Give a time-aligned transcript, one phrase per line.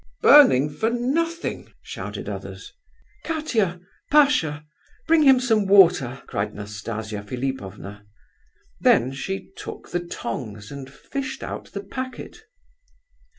[0.23, 2.73] "Burning for nothing," shouted others.
[3.23, 4.65] "Katia Pasha!
[5.07, 8.03] Bring him some water!" cried Nastasia Philipovna.
[8.79, 12.45] Then she took the tongs and fished out the packet.